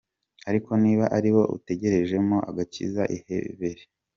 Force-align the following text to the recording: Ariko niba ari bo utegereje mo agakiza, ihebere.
Ariko 0.49 0.71
niba 0.83 1.05
ari 1.17 1.29
bo 1.35 1.43
utegereje 1.57 2.15
mo 2.27 2.37
agakiza, 2.49 3.01
ihebere. 3.15 3.83